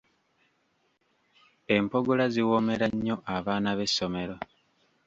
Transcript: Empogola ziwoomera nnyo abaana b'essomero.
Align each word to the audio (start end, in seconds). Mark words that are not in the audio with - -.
Empogola 1.75 2.25
ziwoomera 2.33 2.85
nnyo 2.93 3.15
abaana 3.35 3.69
b'essomero. 3.77 4.35